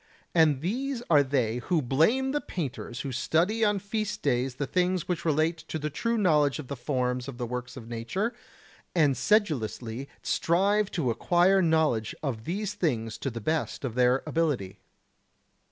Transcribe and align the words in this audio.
And 0.33 0.61
these 0.61 1.03
are 1.11 1.21
they 1.21 1.57
who 1.57 1.79
blame 1.79 2.31
the 2.31 2.41
painters 2.41 3.01
who 3.01 3.11
study 3.11 3.63
on 3.63 3.77
feast 3.77 4.23
days 4.23 4.55
the 4.55 4.65
things 4.65 5.07
which 5.07 5.23
relate 5.25 5.57
to 5.67 5.77
the 5.77 5.91
true 5.91 6.17
knowledge 6.17 6.57
of 6.57 6.69
the 6.69 6.75
forms 6.75 7.27
of 7.27 7.37
the 7.37 7.45
works 7.45 7.77
of 7.77 7.87
nature, 7.87 8.33
and 8.95 9.15
sedulously 9.15 10.09
strive 10.23 10.89
to 10.93 11.11
acquire 11.11 11.61
knowledge 11.61 12.15
of 12.23 12.45
these 12.45 12.73
things 12.73 13.19
to 13.19 13.29
the 13.29 13.41
best 13.41 13.85
of 13.85 13.93
their 13.93 14.23
ability. 14.25 14.79